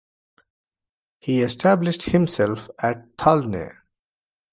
[1.19, 3.81] He established himself at Thalner.